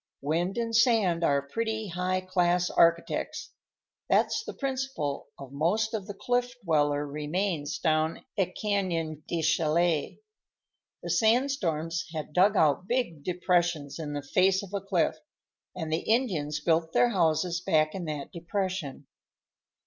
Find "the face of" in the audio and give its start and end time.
14.13-14.73